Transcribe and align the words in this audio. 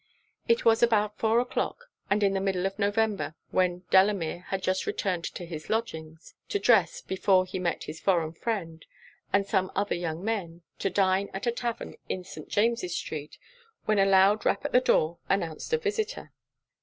It 0.47 0.65
was 0.65 0.81
about 0.81 1.19
four 1.19 1.39
o'clock, 1.39 1.91
and 2.09 2.23
in 2.23 2.33
the 2.33 2.41
middle 2.41 2.65
of 2.65 2.79
November, 2.79 3.35
when 3.51 3.83
Delamere 3.91 4.45
had 4.47 4.63
just 4.63 4.87
returned 4.87 5.23
to 5.25 5.45
his 5.45 5.69
lodgings, 5.69 6.33
to 6.49 6.57
dress 6.57 7.01
before 7.01 7.45
he 7.45 7.59
met 7.59 7.83
his 7.83 7.99
foreign 7.99 8.33
friend, 8.33 8.83
and 9.31 9.45
some 9.45 9.71
other 9.75 9.93
young 9.93 10.25
men, 10.25 10.63
to 10.79 10.89
dine 10.89 11.29
at 11.35 11.45
a 11.45 11.51
tavern 11.51 11.97
in 12.09 12.23
St. 12.23 12.49
James's 12.49 12.97
street, 12.97 13.37
when 13.85 13.99
a 13.99 14.05
loud 14.07 14.43
rap 14.43 14.65
at 14.65 14.71
the 14.71 14.81
door 14.81 15.19
announced 15.29 15.71
a 15.71 15.77
visitor. 15.77 16.33